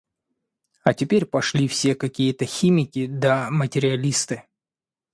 А 0.83 0.95
теперь 0.95 1.27
пошли 1.27 1.67
все 1.67 1.93
какие-то 1.93 2.43
химики 2.45 3.05
да 3.05 3.51
материалисты. 3.51 4.45